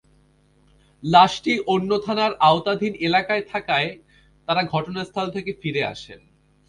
লাশটি 1.03 1.53
অন্য 1.73 1.91
থানার 2.05 2.31
আওতাধীন 2.49 2.93
এলাকায় 3.07 3.43
থাকায় 3.51 3.89
তাঁরা 4.47 4.63
ঘটনাস্থল 4.73 5.27
থেকে 5.35 5.51
ফিরে 5.61 5.81
যান। 5.83 6.21